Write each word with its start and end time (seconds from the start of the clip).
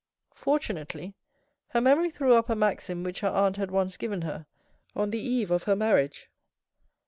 Fortunately 0.33 1.13
her 1.67 1.79
memory 1.79 2.09
threw 2.09 2.33
up 2.33 2.49
a 2.49 2.55
maxim 2.55 3.03
which 3.03 3.19
her 3.19 3.27
aunt 3.29 3.57
had 3.57 3.69
once 3.69 3.97
given 3.97 4.23
her 4.23 4.47
on 4.95 5.11
the 5.11 5.19
eve 5.19 5.51
of 5.51 5.65
her 5.65 5.75
marriage. 5.75 6.27